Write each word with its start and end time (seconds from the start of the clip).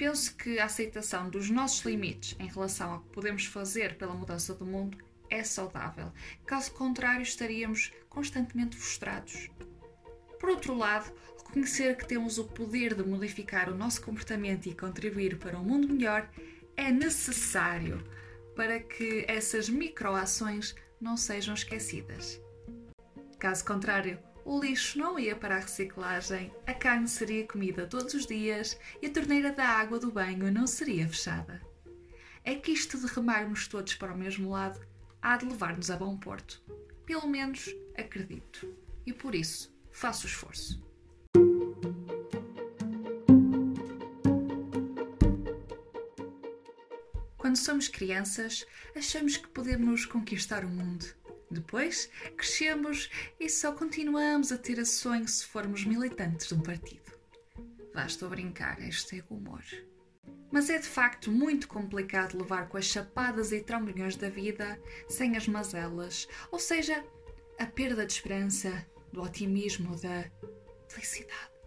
Penso 0.00 0.34
que 0.34 0.58
a 0.58 0.64
aceitação 0.64 1.28
dos 1.28 1.50
nossos 1.50 1.84
limites 1.84 2.34
em 2.40 2.48
relação 2.48 2.90
ao 2.90 3.00
que 3.00 3.10
podemos 3.10 3.44
fazer 3.44 3.98
pela 3.98 4.14
mudança 4.14 4.54
do 4.54 4.64
mundo 4.64 4.96
é 5.28 5.44
saudável. 5.44 6.10
Caso 6.46 6.72
contrário, 6.72 7.20
estaríamos 7.20 7.92
constantemente 8.08 8.78
frustrados. 8.78 9.50
Por 10.40 10.48
outro 10.48 10.74
lado, 10.74 11.12
reconhecer 11.44 11.98
que 11.98 12.06
temos 12.08 12.38
o 12.38 12.44
poder 12.44 12.94
de 12.94 13.02
modificar 13.02 13.68
o 13.68 13.76
nosso 13.76 14.00
comportamento 14.00 14.70
e 14.70 14.74
contribuir 14.74 15.36
para 15.36 15.58
um 15.58 15.64
mundo 15.64 15.92
melhor 15.92 16.30
é 16.78 16.90
necessário 16.90 18.02
para 18.56 18.80
que 18.80 19.26
essas 19.28 19.68
microações 19.68 20.74
não 20.98 21.14
sejam 21.14 21.52
esquecidas. 21.52 22.40
Caso 23.38 23.66
contrário, 23.66 24.18
o 24.44 24.60
lixo 24.60 24.98
não 24.98 25.18
ia 25.18 25.36
para 25.36 25.56
a 25.56 25.60
reciclagem, 25.60 26.52
a 26.66 26.72
carne 26.72 27.08
seria 27.08 27.46
comida 27.46 27.86
todos 27.86 28.14
os 28.14 28.26
dias 28.26 28.78
e 29.02 29.06
a 29.06 29.12
torneira 29.12 29.52
da 29.52 29.64
água 29.66 29.98
do 29.98 30.10
banho 30.10 30.50
não 30.50 30.66
seria 30.66 31.08
fechada. 31.08 31.60
É 32.44 32.54
que 32.54 32.72
isto 32.72 32.98
de 32.98 33.06
remarmos 33.06 33.68
todos 33.68 33.94
para 33.94 34.12
o 34.12 34.18
mesmo 34.18 34.50
lado 34.50 34.80
há 35.20 35.36
de 35.36 35.44
levar-nos 35.44 35.90
a 35.90 35.96
bom 35.96 36.16
porto. 36.16 36.62
Pelo 37.04 37.26
menos 37.26 37.74
acredito. 37.96 38.74
E 39.04 39.12
por 39.12 39.34
isso 39.34 39.74
faço 39.90 40.26
o 40.26 40.30
esforço. 40.30 40.82
Quando 47.36 47.56
somos 47.56 47.88
crianças, 47.88 48.64
achamos 48.94 49.36
que 49.36 49.48
podemos 49.48 50.06
conquistar 50.06 50.64
o 50.64 50.68
mundo. 50.68 51.19
Depois, 51.50 52.08
crescemos 52.36 53.10
e 53.38 53.48
só 53.48 53.72
continuamos 53.72 54.52
a 54.52 54.58
ter 54.58 54.78
esse 54.78 54.92
sonho 54.92 55.26
se 55.26 55.44
formos 55.44 55.84
militantes 55.84 56.46
de 56.46 56.54
um 56.54 56.60
partido. 56.60 57.10
Estou 58.06 58.28
a 58.28 58.30
brincar, 58.30 58.80
este 58.80 59.18
é 59.18 59.24
o 59.28 59.34
humor. 59.34 59.64
Mas 60.50 60.70
é 60.70 60.78
de 60.78 60.86
facto 60.86 61.30
muito 61.30 61.68
complicado 61.68 62.38
levar 62.38 62.68
com 62.68 62.76
as 62.76 62.84
chapadas 62.84 63.52
e 63.52 63.60
trombinhões 63.60 64.16
da 64.16 64.28
vida 64.28 64.80
sem 65.08 65.36
as 65.36 65.46
mazelas, 65.46 66.28
ou 66.50 66.58
seja, 66.58 67.04
a 67.58 67.66
perda 67.66 68.06
de 68.06 68.12
esperança, 68.12 68.86
do 69.12 69.22
otimismo, 69.22 70.00
da 70.00 70.30
felicidade. 70.88 71.59